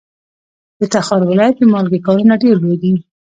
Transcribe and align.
د 0.79 0.81
تخار 0.93 1.21
ولایت 1.31 1.55
د 1.59 1.63
مالګې 1.71 1.99
کانونه 2.05 2.33
ډیر 2.43 2.55
لوی 2.63 2.77
دي. 2.81 2.93